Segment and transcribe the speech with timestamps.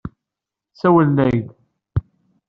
[0.81, 1.47] Sawlen-ak-d.